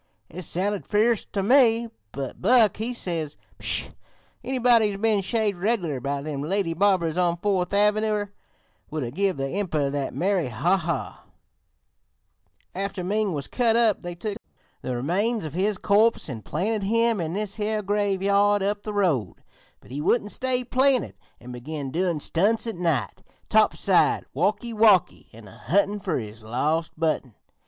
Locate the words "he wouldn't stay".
19.91-20.63